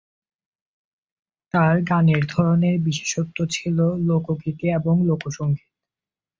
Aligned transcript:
তার 1.53 1.75
গানের 1.81 2.23
ধরনের 2.27 2.75
বিশেষত্ব 2.79 3.37
ছিল 3.49 3.77
লোকগীতি 4.07 4.65
এবং 4.69 4.95
লোকসঙ্গীত। 5.05 5.71